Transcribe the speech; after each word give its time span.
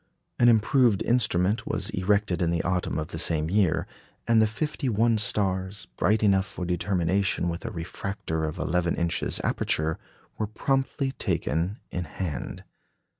An 0.39 0.49
improved 0.49 1.03
instrument 1.03 1.67
was 1.67 1.91
erected 1.91 2.41
in 2.41 2.49
the 2.49 2.63
autumn 2.63 2.97
of 2.97 3.09
the 3.09 3.19
same 3.19 3.51
year, 3.51 3.85
and 4.27 4.41
the 4.41 4.47
fifty 4.47 4.89
one 4.89 5.19
stars, 5.19 5.85
bright 5.95 6.23
enough 6.23 6.47
for 6.47 6.65
determination 6.65 7.49
with 7.49 7.65
a 7.65 7.69
refractor 7.71 8.45
of 8.45 8.57
11 8.57 8.95
inches 8.95 9.39
aperture, 9.43 9.99
were 10.39 10.47
promptly 10.47 11.11
taken 11.11 11.77
in 11.91 12.05
hand. 12.05 12.63